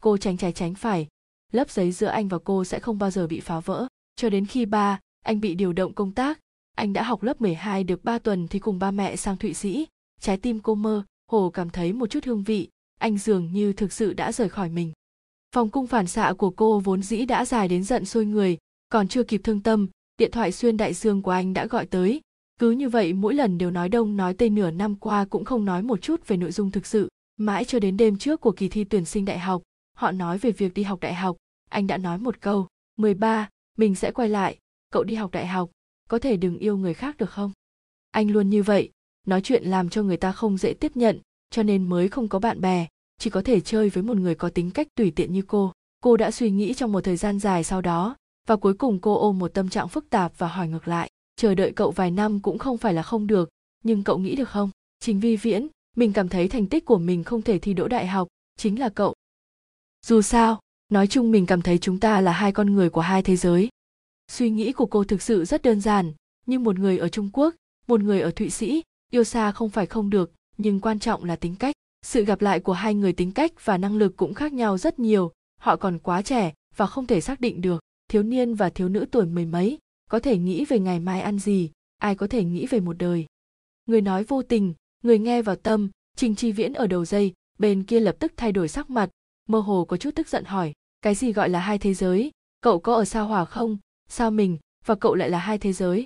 [0.00, 1.06] Cô tránh trái tránh phải.
[1.52, 3.86] Lớp giấy giữa anh và cô sẽ không bao giờ bị phá vỡ.
[4.16, 6.40] Cho đến khi ba anh bị điều động công tác.
[6.74, 9.86] Anh đã học lớp 12 được 3 tuần thì cùng ba mẹ sang Thụy Sĩ.
[10.20, 13.92] Trái tim cô mơ, hồ cảm thấy một chút hương vị, anh dường như thực
[13.92, 14.92] sự đã rời khỏi mình.
[15.54, 19.08] Phòng cung phản xạ của cô vốn dĩ đã dài đến giận sôi người, còn
[19.08, 19.88] chưa kịp thương tâm,
[20.18, 22.20] điện thoại xuyên đại dương của anh đã gọi tới.
[22.58, 25.64] Cứ như vậy mỗi lần đều nói đông nói tây nửa năm qua cũng không
[25.64, 27.08] nói một chút về nội dung thực sự.
[27.36, 29.62] Mãi cho đến đêm trước của kỳ thi tuyển sinh đại học,
[29.94, 31.36] họ nói về việc đi học đại học
[31.68, 34.58] anh đã nói một câu 13, mình sẽ quay lại
[34.90, 35.70] cậu đi học đại học
[36.08, 37.52] có thể đừng yêu người khác được không
[38.10, 38.90] anh luôn như vậy
[39.26, 42.38] nói chuyện làm cho người ta không dễ tiếp nhận cho nên mới không có
[42.38, 42.86] bạn bè
[43.18, 46.16] chỉ có thể chơi với một người có tính cách tùy tiện như cô cô
[46.16, 48.16] đã suy nghĩ trong một thời gian dài sau đó
[48.48, 51.54] và cuối cùng cô ôm một tâm trạng phức tạp và hỏi ngược lại, chờ
[51.54, 53.48] đợi cậu vài năm cũng không phải là không được,
[53.84, 54.70] nhưng cậu nghĩ được không?
[55.00, 58.06] Chính vi viễn, mình cảm thấy thành tích của mình không thể thi đỗ đại
[58.06, 59.14] học, chính là cậu.
[60.06, 63.22] Dù sao, nói chung mình cảm thấy chúng ta là hai con người của hai
[63.22, 63.68] thế giới.
[64.32, 66.12] Suy nghĩ của cô thực sự rất đơn giản
[66.46, 67.54] nhưng một người ở trung quốc,
[67.86, 71.36] một người ở thụy sĩ, yêu xa không phải không được, nhưng quan trọng là
[71.36, 71.74] tính cách.
[72.02, 74.98] Sự gặp lại của hai người tính cách và năng lực cũng khác nhau rất
[74.98, 78.88] nhiều, họ còn quá trẻ và không thể xác định được thiếu niên và thiếu
[78.88, 79.78] nữ tuổi mười mấy
[80.10, 83.26] có thể nghĩ về ngày mai ăn gì, ai có thể nghĩ về một đời.
[83.86, 87.82] Người nói vô tình, người nghe vào tâm, trình chi viễn ở đầu dây, bên
[87.82, 89.10] kia lập tức thay đổi sắc mặt,
[89.48, 92.30] mơ hồ có chút tức giận hỏi, cái gì gọi là hai thế giới?
[92.60, 93.78] Cậu có ở sao hỏa không?
[94.08, 96.04] Sao mình và cậu lại là hai thế giới?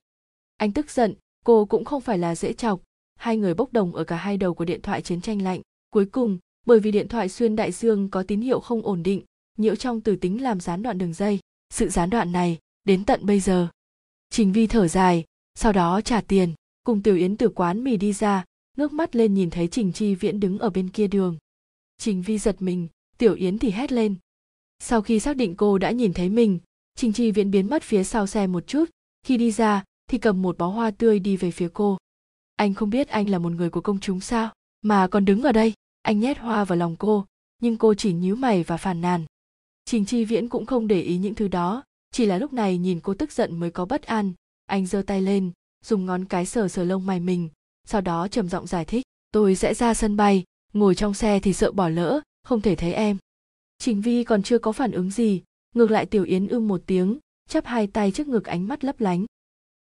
[0.57, 2.81] Anh tức giận, cô cũng không phải là dễ chọc.
[3.15, 5.61] Hai người bốc đồng ở cả hai đầu của điện thoại chiến tranh lạnh.
[5.91, 9.25] Cuối cùng, bởi vì điện thoại xuyên đại dương có tín hiệu không ổn định,
[9.59, 11.41] nhiễu trong từ tính làm gián đoạn đường dây
[11.73, 13.69] sự gián đoạn này đến tận bây giờ.
[14.31, 16.55] Trình vi thở dài, sau đó trả tiền,
[16.85, 18.45] cùng tiểu yến từ quán mì đi ra,
[18.77, 21.37] ngước mắt lên nhìn thấy trình chi viễn đứng ở bên kia đường.
[21.99, 24.15] Trình vi giật mình, tiểu yến thì hét lên.
[24.79, 26.59] Sau khi xác định cô đã nhìn thấy mình,
[26.95, 28.91] trình chi viễn biến mất phía sau xe một chút,
[29.23, 31.99] khi đi ra thì cầm một bó hoa tươi đi về phía cô.
[32.57, 34.51] Anh không biết anh là một người của công chúng sao,
[34.83, 37.27] mà còn đứng ở đây, anh nhét hoa vào lòng cô,
[37.61, 39.25] nhưng cô chỉ nhíu mày và phàn nàn
[39.85, 43.01] trình chi viễn cũng không để ý những thứ đó chỉ là lúc này nhìn
[43.01, 44.33] cô tức giận mới có bất an.
[44.67, 45.51] Anh giơ tay lên
[45.85, 47.49] dùng ngón cái sờ sờ lông mày mình
[47.87, 51.53] sau đó trầm giọng giải thích tôi sẽ ra sân bay ngồi trong xe thì
[51.53, 53.17] sợ bỏ lỡ không thể thấy em.
[53.79, 55.43] Trình vi còn chưa có phản ứng gì
[55.75, 57.19] ngược lại tiểu yến ưm một tiếng
[57.49, 59.25] chắp hai tay trước ngực ánh mắt lấp lánh.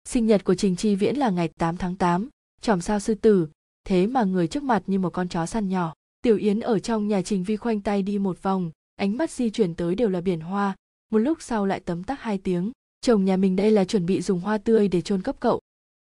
[0.06, 2.30] Sinh nhật của trình chi viễn là ngày 8 tháng 8,
[2.62, 3.48] tròm sao sư tử
[3.84, 5.94] thế mà người trước mặt như một con chó săn nhỏ.
[6.22, 9.50] Tiểu yến ở trong nhà trình vi khoanh tay đi một vòng ánh mắt di
[9.50, 10.76] chuyển tới đều là biển hoa.
[11.12, 12.72] Một lúc sau lại tấm tắc hai tiếng.
[13.02, 15.60] Chồng nhà mình đây là chuẩn bị dùng hoa tươi để chôn cấp cậu.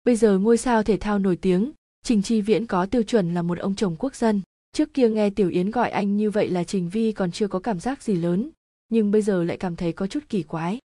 [0.03, 1.71] Bây giờ ngôi sao thể thao nổi tiếng,
[2.03, 4.41] trình chi viễn có tiêu chuẩn là một ông chồng quốc dân.
[4.73, 7.59] Trước kia nghe tiểu yến gọi anh như vậy là trình vi còn chưa có
[7.59, 8.49] cảm giác gì lớn,
[8.89, 10.79] nhưng bây giờ lại cảm thấy có chút kỳ quái.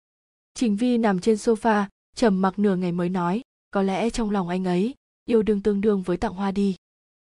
[0.53, 1.85] Trình vi nằm trên sofa,
[2.15, 4.93] trầm mặc nửa ngày mới nói, có lẽ trong lòng anh ấy,
[5.25, 6.75] yêu đương tương đương với tặng hoa đi.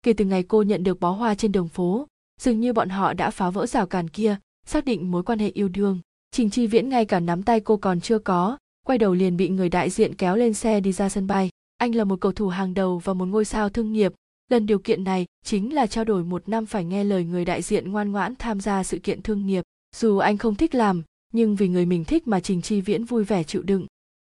[0.02, 2.06] Kể từ ngày cô nhận được bó hoa trên đường phố,
[2.40, 4.37] dường như bọn họ đã phá vỡ rào cản kia
[4.70, 5.98] xác định mối quan hệ yêu đương.
[6.30, 9.48] Trình chi viễn ngay cả nắm tay cô còn chưa có, quay đầu liền bị
[9.48, 11.50] người đại diện kéo lên xe đi ra sân bay.
[11.76, 14.12] Anh là một cầu thủ hàng đầu và một ngôi sao thương nghiệp.
[14.50, 17.62] Lần điều kiện này chính là trao đổi một năm phải nghe lời người đại
[17.62, 19.64] diện ngoan ngoãn tham gia sự kiện thương nghiệp.
[19.96, 21.02] Dù anh không thích làm,
[21.33, 23.87] nhưng vì người mình thích mà trình chi viễn vui vẻ chịu đựng.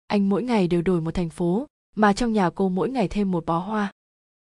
[0.06, 1.66] Anh mỗi ngày đều đổi một thành phố,
[1.96, 3.92] mà trong nhà cô mỗi ngày thêm một bó hoa.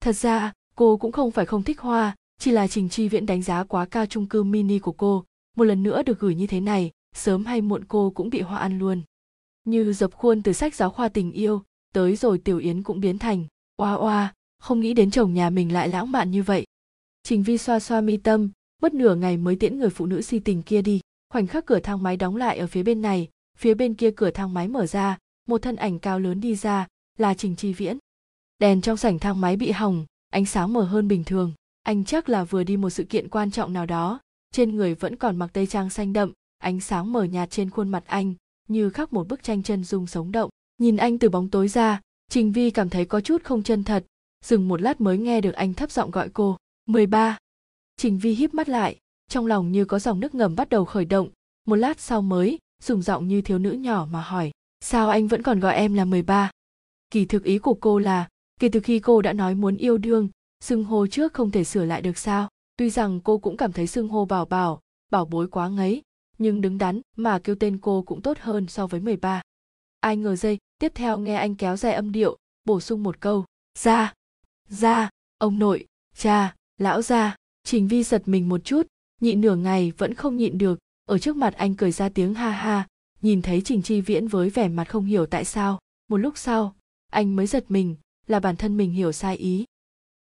[0.01, 3.43] Thật ra, cô cũng không phải không thích hoa, chỉ là trình chi viễn đánh
[3.43, 5.25] giá quá cao chung cư mini của cô
[5.57, 8.59] một lần nữa được gửi như thế này, sớm hay muộn cô cũng bị hoa
[8.59, 9.03] ăn luôn.
[9.65, 11.63] Như dập khuôn từ sách giáo khoa tình yêu,
[11.93, 13.45] tới rồi tiểu yến cũng biến thành,
[13.77, 16.65] oa oa, không nghĩ đến chồng nhà mình lại lãng mạn như vậy.
[17.23, 18.51] Trình vi xoa xoa mi tâm,
[18.83, 21.01] mất nửa ngày mới tiễn người phụ nữ si tình kia đi.
[21.31, 24.31] Khoảnh khắc cửa thang máy đóng lại ở phía bên này, phía bên kia cửa
[24.31, 26.87] thang máy mở ra, một thân ảnh cao lớn đi ra,
[27.19, 27.99] là trình chi viễn.
[28.59, 32.29] Đèn trong sảnh thang máy bị hỏng, ánh sáng mờ hơn bình thường, anh chắc
[32.29, 34.21] là vừa đi một sự kiện quan trọng nào đó
[34.53, 37.89] trên người vẫn còn mặc tây trang xanh đậm, ánh sáng mờ nhạt trên khuôn
[37.89, 38.35] mặt anh,
[38.69, 42.01] như khắc một bức tranh chân dung sống động nhìn anh từ bóng tối ra,
[42.29, 44.05] trình vi cảm thấy có chút không chân thật
[44.45, 47.39] dừng một lát mới nghe được anh thấp giọng gọi cô 13.
[47.97, 48.97] trình vi híp mắt lại,
[49.29, 51.29] trong lòng như có dòng nước ngầm bắt đầu khởi động
[51.65, 55.43] một lát sau mới, dùng giọng như thiếu nữ nhỏ mà hỏi, sao anh vẫn
[55.43, 56.51] còn gọi em là 13?
[57.11, 58.29] kỳ thực ý của cô là,
[58.61, 60.29] kể từ khi cô đã nói muốn yêu đương,
[60.61, 63.87] xưng hô trước không thể sửa lại được sao tuy rằng cô cũng cảm thấy
[63.87, 64.81] xưng hô bảo bảo
[65.11, 66.03] bảo bối quá ngấy
[66.43, 69.43] nhưng đứng đắn mà kêu tên cô cũng tốt hơn so với 13.
[70.01, 73.45] Ai ngờ dây, tiếp theo nghe anh kéo dài âm điệu, bổ sung một câu,
[73.79, 74.13] ra,
[74.69, 78.87] ra, ông nội, cha, lão ra, Trình Vi giật mình một chút,
[79.21, 82.51] nhịn nửa ngày vẫn không nhịn được, ở trước mặt anh cười ra tiếng ha
[82.51, 82.89] ha,
[83.21, 86.75] nhìn thấy Trình Chi Viễn với vẻ mặt không hiểu tại sao, một lúc sau,
[87.11, 89.65] anh mới giật mình, là bản thân mình hiểu sai ý.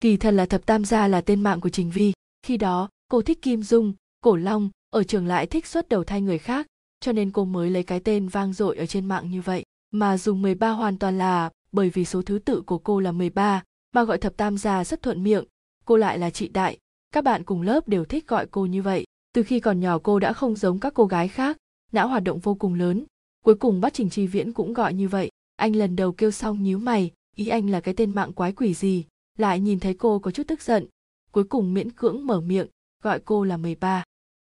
[0.00, 2.12] Kỳ thật là thập tam gia là tên mạng của Trình Vi,
[2.48, 6.20] khi đó cô thích Kim Dung, Cổ Long, ở trường lại thích xuất đầu thay
[6.20, 6.66] người khác,
[7.00, 9.64] cho nên cô mới lấy cái tên vang dội ở trên mạng như vậy.
[9.90, 13.62] Mà dùng 13 hoàn toàn là bởi vì số thứ tự của cô là 13,
[13.94, 15.44] mà gọi thập tam gia rất thuận miệng,
[15.84, 16.78] cô lại là chị đại,
[17.12, 19.04] các bạn cùng lớp đều thích gọi cô như vậy.
[19.32, 21.56] Từ khi còn nhỏ cô đã không giống các cô gái khác,
[21.92, 23.04] não hoạt động vô cùng lớn,
[23.44, 25.30] cuối cùng bắt Trình Chi Viễn cũng gọi như vậy.
[25.56, 28.74] Anh lần đầu kêu xong nhíu mày, ý anh là cái tên mạng quái quỷ
[28.74, 29.04] gì,
[29.38, 30.86] lại nhìn thấy cô có chút tức giận,
[31.32, 32.66] cuối cùng miễn cưỡng mở miệng,
[33.02, 34.04] gọi cô là 13.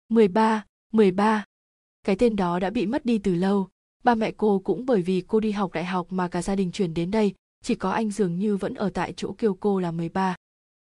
[0.10, 1.46] 13, 13.
[2.04, 3.70] Cái tên đó đã bị mất đi từ lâu,
[4.04, 6.72] ba mẹ cô cũng bởi vì cô đi học đại học mà cả gia đình
[6.72, 7.34] chuyển đến đây,
[7.64, 10.36] chỉ có anh dường như vẫn ở tại chỗ kêu cô là 13.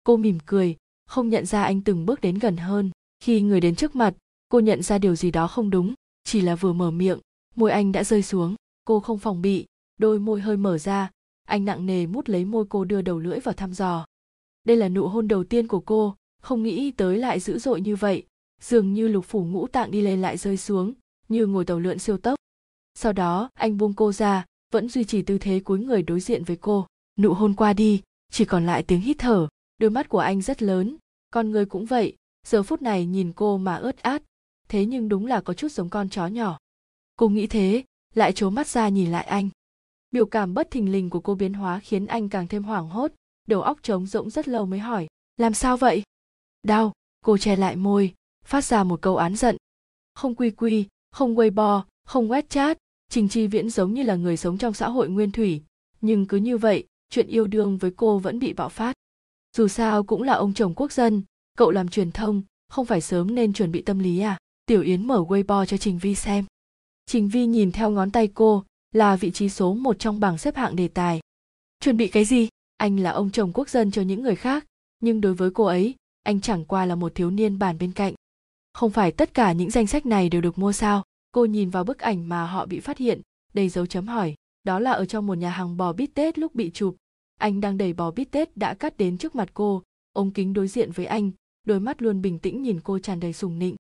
[0.03, 0.75] Cô mỉm cười,
[1.07, 2.91] không nhận ra anh từng bước đến gần hơn.
[3.19, 4.13] Khi người đến trước mặt,
[4.49, 5.93] cô nhận ra điều gì đó không đúng,
[6.23, 7.19] chỉ là vừa mở miệng,
[7.55, 8.55] môi anh đã rơi xuống.
[8.85, 9.65] Cô không phòng bị,
[9.97, 11.11] đôi môi hơi mở ra,
[11.47, 14.05] anh nặng nề mút lấy môi cô đưa đầu lưỡi vào thăm dò.
[14.65, 17.95] Đây là nụ hôn đầu tiên của cô, không nghĩ tới lại dữ dội như
[17.95, 18.23] vậy,
[18.61, 20.93] dường như lục phủ ngũ tạng đi lên lại rơi xuống
[21.27, 22.39] như ngồi tàu lượn siêu tốc.
[22.95, 26.43] Sau đó anh buông cô ra vẫn duy trì tư thế cúi người đối diện
[26.43, 26.87] với cô.
[27.19, 28.01] Nụ hôn qua đi
[28.31, 29.47] chỉ còn lại tiếng hít thở
[29.77, 30.97] đôi mắt của anh rất lớn.
[31.31, 32.15] Con người cũng vậy
[32.47, 34.23] giờ phút này nhìn cô mà ướt át
[34.67, 36.57] thế nhưng đúng là có chút giống con chó nhỏ.
[37.15, 39.49] Cô nghĩ thế lại trố mắt ra nhìn lại anh.
[40.11, 43.11] Biểu cảm bất thình lình của cô biến hóa khiến anh càng thêm hoảng hốt
[43.45, 46.03] đầu óc trống rỗng rất lâu mới hỏi, làm sao vậy?
[46.63, 46.91] Đau.
[47.25, 48.13] Cô che lại môi,
[48.45, 49.57] phát ra một câu án giận.
[50.13, 52.77] Không quy quy, không weibo, không web chat
[53.09, 55.63] trình chi viễn giống như là người sống trong xã hội nguyên thủy.
[56.01, 58.93] Nhưng cứ như vậy, chuyện yêu đương với cô vẫn bị bạo phát.
[59.57, 61.23] Dù sao cũng là ông chồng quốc dân,
[61.57, 64.37] cậu làm truyền thông, không phải sớm nên chuẩn bị tâm lý à?
[64.65, 66.45] Tiểu yến mở weibo cho trình vi xem.
[67.05, 70.55] Trình vi nhìn theo ngón tay cô, là vị trí số một trong bảng xếp
[70.55, 71.19] hạng đề tài.
[71.79, 72.47] Chuẩn bị cái gì?
[72.77, 74.65] Anh là ông chồng quốc dân cho những người khác,
[74.99, 78.13] nhưng đối với cô ấy, anh chẳng qua là một thiếu niên bàn bên cạnh.
[78.73, 81.03] Không phải tất cả những danh sách này đều được mua sao?
[81.31, 83.21] Cô nhìn vào bức ảnh mà họ bị phát hiện,
[83.53, 86.55] đầy dấu chấm hỏi, đó là ở trong một nhà hàng bò bít tết lúc
[86.55, 86.95] bị chụp.
[87.39, 89.83] Anh đang đẩy bò bít tết đã cắt đến trước mặt cô.
[90.13, 91.31] Ống kính đối diện với anh,
[91.65, 93.75] đôi mắt luôn bình tĩnh nhìn cô tràn đầy sùng nịnh.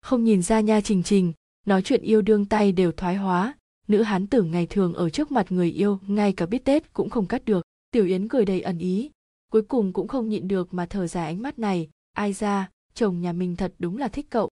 [0.00, 1.32] Không nhìn ra nha trình trình,
[1.66, 3.54] nói chuyện yêu đương tay đều thoái hóa.
[3.88, 7.10] Nữ hán tử ngày thường ở trước mặt người yêu, ngay cả bít tết cũng
[7.10, 9.10] không cắt được tiểu yến cười đầy ẩn ý,
[9.50, 11.88] cuối cùng cũng không nhịn được mà thở dài ánh mắt này.
[12.12, 14.48] Ai ra, chồng nhà mình thật đúng là thích cậu.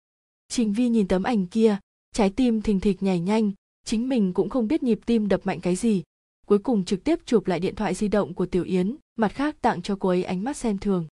[0.49, 1.79] Trình vi nhìn tấm ảnh kia,
[2.13, 3.53] trái tim thình thịch nhảy nhanh,
[3.85, 6.03] chính mình cũng không biết nhịp tim đập mạnh cái gì.
[6.47, 9.57] Cuối cùng trực tiếp chụp lại điện thoại di động của tiểu yến, mặt khác
[9.61, 11.07] tặng cho cô ấy ánh mắt xem thường.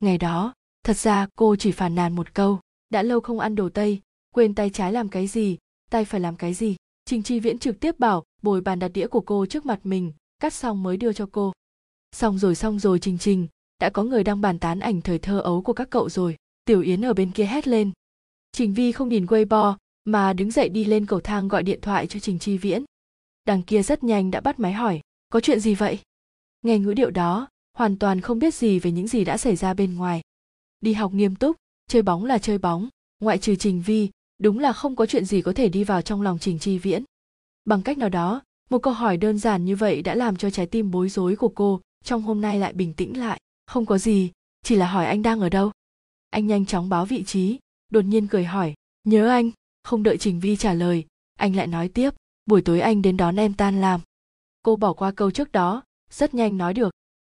[0.00, 3.68] Ngày đó, thật ra cô chỉ phàn nàn một câu, đã lâu không ăn đồ
[3.68, 4.00] tây,
[4.34, 5.58] quên tay trái làm cái gì,
[5.90, 6.76] tay phải làm cái gì.
[7.04, 10.12] Trình chi viễn trực tiếp bảo, bồi bàn đặt đĩa của cô trước mặt mình
[10.38, 11.52] cắt xong mới đưa cho cô.
[12.12, 13.48] Xong rồi xong rồi, trình trình,
[13.80, 16.36] đã có người đang bàn tán ảnh thời thơ ấu của các cậu rồi.
[16.64, 17.92] Tiểu yến ở bên kia hét lên.
[18.52, 22.06] Trình vi không nhìn weibo, mà đứng dậy đi lên cầu thang gọi điện thoại
[22.06, 22.84] cho trình chi viễn.
[23.44, 25.98] Đằng kia rất nhanh đã bắt máy hỏi, có chuyện gì vậy?
[26.62, 29.74] Nghe ngữ điệu đó, hoàn toàn không biết gì về những gì đã xảy ra
[29.74, 30.20] bên ngoài.
[30.80, 31.56] Đi học nghiêm túc,
[31.88, 32.88] chơi bóng là chơi bóng,
[33.20, 36.22] ngoại trừ trình vi, đúng là không có chuyện gì có thể đi vào trong
[36.22, 37.04] lòng trình chi viễn.
[37.64, 40.66] Bằng cách nào đó một câu hỏi đơn giản như vậy đã làm cho trái
[40.66, 43.40] tim bối rối của cô, trong hôm nay lại bình tĩnh lại.
[43.66, 44.30] Không có gì,
[44.62, 45.70] chỉ là hỏi anh đang ở đâu.
[46.30, 48.74] Anh nhanh chóng báo vị trí, đột nhiên cười hỏi,
[49.04, 49.50] nhớ anh.
[49.84, 51.04] Không đợi trình vi trả lời,
[51.38, 52.10] anh lại nói tiếp,
[52.46, 54.00] buổi tối anh đến đón em tan làm.
[54.62, 56.90] Cô bỏ qua câu trước đó, rất nhanh nói được,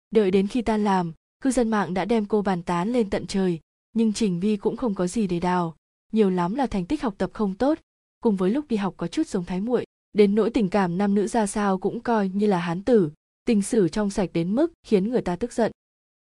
[0.10, 3.28] đợi đến khi tan làm, cư dân mạng đã đem cô bàn tán lên tận
[3.28, 3.60] trời,
[3.94, 5.76] nhưng trình vi cũng không có gì để đào.
[6.12, 7.80] Nhiều lắm là thành tích học tập không tốt,
[8.22, 11.16] cùng với lúc đi học có chút giống thái muội đến nỗi tình cảm nam
[11.16, 13.12] nữ ra sao cũng coi như là hán tử,
[13.46, 15.72] tình sử trong sạch đến mức khiến người ta tức giận.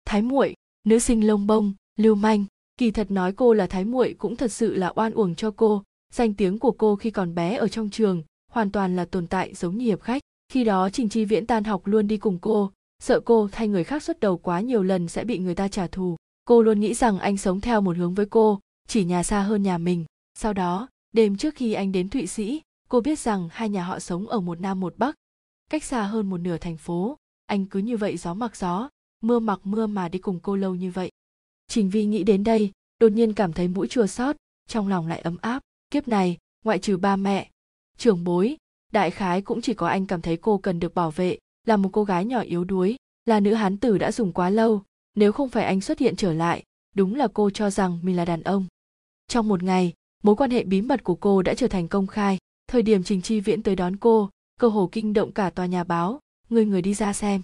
[0.06, 2.46] Thái muội, nữ sinh lông bông, lưu manh,
[2.78, 5.84] kỳ thật nói cô là thái muội cũng thật sự là oan uổng cho cô.
[6.14, 9.54] Danh tiếng của cô khi còn bé ở trong trường hoàn toàn là tồn tại
[9.54, 10.22] giống như hiệp khách.
[10.50, 13.84] Khi đó trình chi viễn tan học luôn đi cùng cô, sợ cô thay người
[13.84, 16.16] khác xuất đầu quá nhiều lần sẽ bị người ta trả thù.
[16.46, 19.64] Cô luôn nghĩ rằng anh sống theo một hướng với cô, chỉ nhà xa hơn
[19.64, 20.06] nhà mình.
[20.40, 22.62] Sau đó, đêm trước khi anh đến thụy sĩ
[22.92, 25.16] cô biết rằng hai nhà họ sống ở một nam một bắc,
[25.70, 27.18] cách xa hơn một nửa thành phố.
[27.46, 28.90] Anh cứ như vậy gió mặc gió,
[29.22, 31.12] mưa mặc mưa mà đi cùng cô lâu như vậy.
[31.68, 34.36] Trình vi nghĩ đến đây, đột nhiên cảm thấy mũi chua xót,
[34.68, 35.62] trong lòng lại ấm áp.
[35.92, 37.50] Kiếp này, ngoại trừ ba mẹ,
[37.98, 38.58] trưởng bối,
[38.92, 41.90] đại khái cũng chỉ có anh cảm thấy cô cần được bảo vệ, là một
[41.94, 44.84] cô gái nhỏ yếu đuối, là nữ hán tử đã dùng quá lâu.
[45.16, 46.64] Nếu không phải anh xuất hiện trở lại,
[46.96, 48.66] đúng là cô cho rằng mình là đàn ông.
[49.28, 52.38] Trong một ngày, mối quan hệ bí mật của cô đã trở thành công khai
[52.72, 54.30] thời điểm trình chi viễn tới đón cô
[54.60, 57.42] cơ hồ kinh động cả tòa nhà báo người người đi ra xem.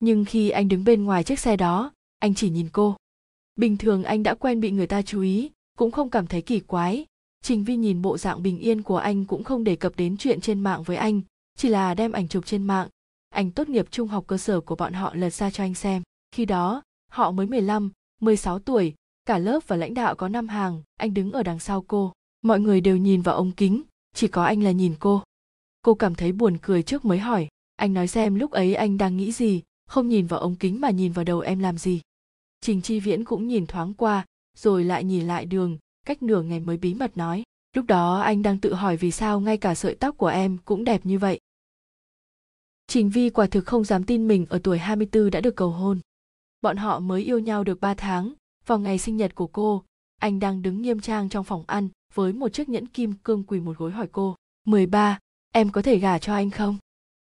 [0.00, 2.96] Nhưng khi anh đứng bên ngoài chiếc xe đó anh chỉ nhìn cô.
[3.56, 6.60] Bình thường anh đã quen bị người ta chú ý cũng không cảm thấy kỳ
[6.60, 7.06] quái.
[7.42, 10.40] Trình vi nhìn bộ dạng bình yên của anh cũng không đề cập đến chuyện
[10.40, 11.20] trên mạng với anh
[11.56, 12.88] chỉ là đem ảnh chụp trên mạng.
[13.28, 16.02] Ảnh tốt nghiệp trung học cơ sở của bọn họ lật ra cho anh xem.
[16.32, 20.82] Khi đó họ mới 15, 16 tuổi cả lớp và lãnh đạo có năm hàng
[20.96, 22.12] anh đứng ở đằng sau cô.
[22.42, 23.82] Mọi người đều nhìn vào ống kính
[24.14, 25.22] chỉ có anh là nhìn cô.
[25.82, 29.16] Cô cảm thấy buồn cười trước mới hỏi anh nói xem lúc ấy anh đang
[29.16, 32.00] nghĩ gì không nhìn vào ống kính mà nhìn vào đầu em làm gì.
[32.60, 34.24] Trình chi viễn cũng nhìn thoáng qua
[34.56, 37.42] rồi lại nhìn lại đường cách nửa ngày mới bí mật nói
[37.76, 40.84] lúc đó anh đang tự hỏi vì sao ngay cả sợi tóc của em cũng
[40.84, 41.40] đẹp như vậy.
[42.86, 46.00] Trình Vi quả thực không dám tin mình ở tuổi 24 đã được cầu hôn.
[46.60, 48.32] Bọn họ mới yêu nhau được 3 tháng,
[48.66, 49.84] vào ngày sinh nhật của cô,
[50.20, 53.60] anh đang đứng nghiêm trang trong phòng ăn với một chiếc nhẫn kim cương quỳ
[53.60, 55.18] một gối hỏi cô, 13,
[55.52, 56.76] em có thể gả cho anh không?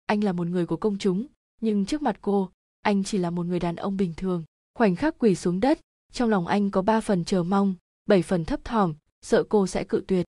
[0.06, 1.26] Anh là một người của công chúng,
[1.60, 2.50] nhưng trước mặt cô,
[2.82, 4.44] anh chỉ là một người đàn ông bình thường.
[4.74, 5.80] Khoảnh khắc quỳ xuống đất,
[6.12, 7.74] trong lòng anh có ba phần chờ mong,
[8.06, 10.26] bảy phần thấp thỏm, sợ cô sẽ cự tuyệt.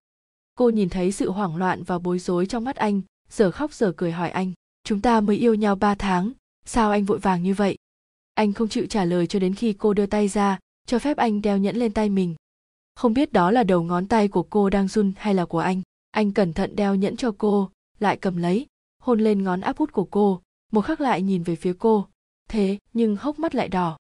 [0.55, 3.93] Cô nhìn thấy sự hoảng loạn và bối rối trong mắt anh, giờ khóc giờ
[3.97, 4.53] cười hỏi anh,
[4.85, 6.33] chúng ta mới yêu nhau ba tháng,
[6.65, 7.77] sao anh vội vàng như vậy?
[8.35, 11.43] Anh không chịu trả lời cho đến khi cô đưa tay ra, cho phép anh
[11.43, 12.35] đeo nhẫn lên tay mình.
[12.99, 15.83] Không biết đó là đầu ngón tay của cô đang run hay là của anh.
[16.11, 18.67] Anh cẩn thận đeo nhẫn cho cô, lại cầm lấy,
[19.03, 20.41] hôn lên ngón áp út của cô,
[20.73, 22.07] một khắc lại nhìn về phía cô.
[22.49, 23.97] Thế nhưng hốc mắt lại đỏ.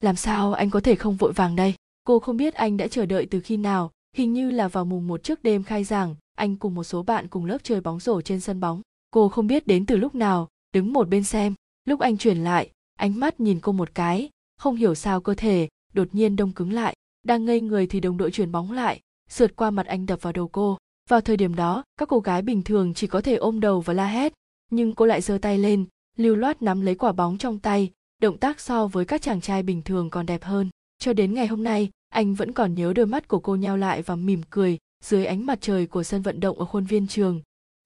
[0.00, 1.74] Làm sao anh có thể không vội vàng đây?
[2.04, 5.06] Cô không biết anh đã chờ đợi từ khi nào, hình như là vào mùng
[5.06, 8.20] một trước đêm khai giảng, anh cùng một số bạn cùng lớp chơi bóng rổ
[8.20, 8.80] trên sân bóng.
[9.10, 11.54] Cô không biết đến từ lúc nào, đứng một bên xem.
[11.84, 15.68] Lúc anh chuyển lại, ánh mắt nhìn cô một cái, không hiểu sao cơ thể,
[15.92, 16.96] đột nhiên đông cứng lại.
[17.22, 20.32] Đang ngây người thì đồng đội chuyển bóng lại, sượt qua mặt anh đập vào
[20.32, 20.78] đầu cô.
[21.08, 23.94] Vào thời điểm đó, các cô gái bình thường chỉ có thể ôm đầu và
[23.94, 24.32] la hét,
[24.70, 25.84] nhưng cô lại giơ tay lên,
[26.16, 29.62] lưu loát nắm lấy quả bóng trong tay, động tác so với các chàng trai
[29.62, 30.70] bình thường còn đẹp hơn.
[30.98, 34.02] Cho đến ngày hôm nay, anh vẫn còn nhớ đôi mắt của cô nheo lại
[34.02, 37.40] và mỉm cười dưới ánh mặt trời của sân vận động ở khuôn viên trường,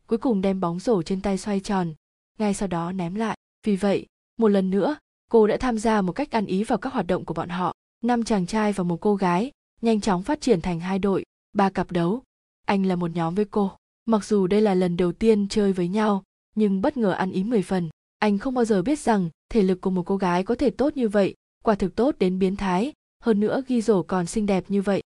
[0.07, 1.95] cuối cùng đem bóng rổ trên tay xoay tròn
[2.39, 4.97] ngay sau đó ném lại vì vậy một lần nữa
[5.31, 7.75] cô đã tham gia một cách ăn ý vào các hoạt động của bọn họ
[8.07, 9.51] năm chàng trai và một cô gái,
[9.83, 12.23] nhanh chóng phát triển thành hai đội, ba cặp đấu.
[12.67, 13.73] Anh là một nhóm với cô.
[14.07, 16.23] Mặc dù đây là lần đầu tiên chơi với nhau,
[16.55, 17.89] nhưng bất ngờ ăn ý mười phần.
[18.19, 20.97] Anh không bao giờ biết rằng thể lực của một cô gái có thể tốt
[20.97, 22.93] như vậy, quả thực tốt đến biến thái,
[23.23, 25.03] hơn nữa ghi rổ còn xinh đẹp như vậy.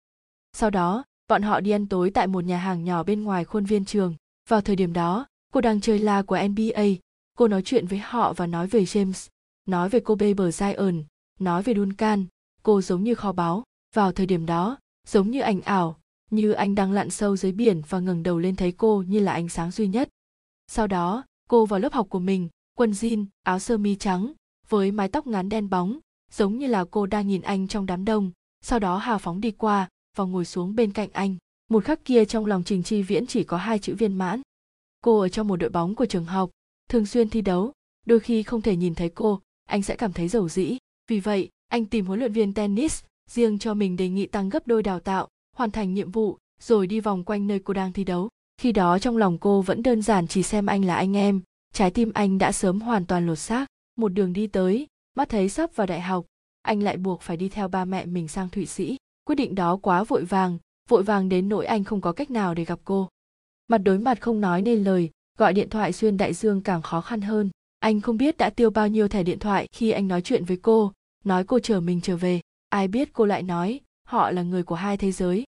[0.53, 3.65] Sau đó, bọn họ đi ăn tối tại một nhà hàng nhỏ bên ngoài khuôn
[3.65, 4.15] viên trường.
[4.49, 6.83] Vào thời điểm đó, cô đang chơi la của nba
[7.37, 9.27] cô nói chuyện với họ và nói về james,
[9.65, 11.03] nói về kobe zion,
[11.39, 12.25] nói về duncan
[12.63, 13.63] cô giống như kho báu.
[13.95, 15.99] Vào thời điểm đó, giống như ảnh ảo,
[16.31, 19.31] như anh đang lặn sâu dưới biển và ngẩng đầu lên thấy cô như là
[19.31, 20.09] ánh sáng duy nhất.
[20.67, 24.33] Sau đó, cô vào lớp học của mình, quần jean, áo sơ mi trắng,
[24.69, 25.99] với mái tóc ngắn đen bóng,
[26.31, 29.51] giống như là cô đang nhìn anh trong đám đông, sau đó hào phóng đi
[29.51, 31.35] qua và ngồi xuống bên cạnh anh.
[31.69, 34.41] Một khắc kia trong lòng trình chi viễn chỉ có hai chữ viên mãn.
[35.01, 36.49] Cô ở trong một đội bóng của trường học,
[36.89, 37.73] thường xuyên thi đấu,
[38.05, 40.77] đôi khi không thể nhìn thấy cô, anh sẽ cảm thấy giàu dĩ.
[41.07, 44.67] Vì vậy anh tìm huấn luyện viên tennis riêng cho mình đề nghị tăng gấp
[44.67, 48.03] đôi đào tạo, hoàn thành nhiệm vụ, rồi đi vòng quanh nơi cô đang thi
[48.03, 48.29] đấu.
[48.57, 51.41] Khi đó trong lòng cô vẫn đơn giản chỉ xem anh là anh em.
[51.73, 53.65] Trái tim anh đã sớm hoàn toàn lột xác.
[53.95, 56.25] Một đường đi tới, mắt thấy sắp vào đại học,
[56.61, 58.97] anh lại buộc phải đi theo ba mẹ mình sang thụy sĩ.
[59.23, 60.57] Quyết định đó quá vội vàng
[60.89, 63.09] vội vàng đến nỗi anh không có cách nào để gặp cô.
[63.67, 67.01] Mặt đối mặt không nói nên lời, gọi điện thoại xuyên đại dương càng khó
[67.01, 67.49] khăn hơn.
[67.79, 70.57] Anh không biết đã tiêu bao nhiêu thẻ điện thoại khi anh nói chuyện với
[70.57, 70.91] cô
[71.25, 74.75] nói cô chờ mình trở về ai biết cô lại nói họ là người của
[74.75, 75.43] hai thế giới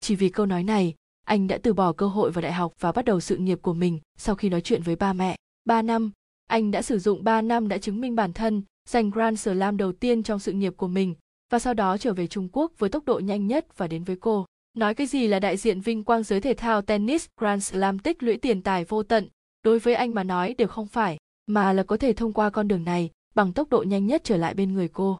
[0.00, 2.92] chỉ vì câu nói này anh đã từ bỏ cơ hội vào đại học và
[2.92, 6.12] bắt đầu sự nghiệp của mình sau khi nói chuyện với ba mẹ ba năm
[6.46, 9.92] anh đã sử dụng 3 năm đã chứng minh bản thân, giành Grand Slam đầu
[9.92, 11.14] tiên trong sự nghiệp của mình
[11.52, 14.16] và sau đó trở về Trung Quốc với tốc độ nhanh nhất và đến với
[14.16, 14.46] cô.
[14.74, 18.22] Nói cái gì là đại diện vinh quang giới thể thao tennis Grand Slam tích
[18.22, 19.28] lũy tiền tài vô tận,
[19.62, 22.68] đối với anh mà nói đều không phải, mà là có thể thông qua con
[22.68, 25.18] đường này bằng tốc độ nhanh nhất trở lại bên người cô.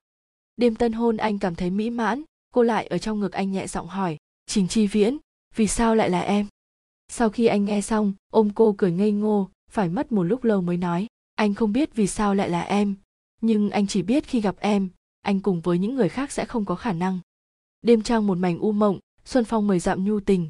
[0.56, 2.22] Đêm tân hôn anh cảm thấy mỹ mãn,
[2.54, 5.18] cô lại ở trong ngực anh nhẹ giọng hỏi, Trình Chi Viễn,
[5.56, 6.46] vì sao lại là em?
[7.08, 10.60] Sau khi anh nghe xong, ôm cô cười ngây ngô, phải mất một lúc lâu
[10.60, 12.94] mới nói, anh không biết vì sao lại là em
[13.40, 14.88] nhưng anh chỉ biết khi gặp em
[15.22, 17.18] anh cùng với những người khác sẽ không có khả năng
[17.82, 20.48] đêm trăng một mảnh u mộng xuân phong mời dặm nhu tình